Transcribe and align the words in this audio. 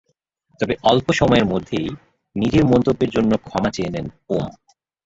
তবে 0.59 0.73
অল্প 0.83 1.07
সময়ের 1.11 1.45
মধ্যেই 1.45 1.87
নিজের 2.35 2.65
মন্তব্যের 2.65 3.09
জন্য 3.09 3.31
ক্ষমা 3.45 3.69
চেয়ে 3.71 3.93
নেন 3.93 4.05
ওম। 4.29 4.49